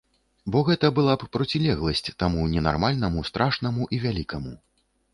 [0.53, 4.61] Бо гэта была б процілегласць таму ненармальнаму, страшнаму і вялікаму.